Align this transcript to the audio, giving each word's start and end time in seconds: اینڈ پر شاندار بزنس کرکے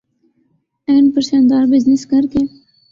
اینڈ 0.87 1.05
پر 1.13 1.21
شاندار 1.29 1.63
بزنس 1.71 2.01
کرکے 2.09 2.41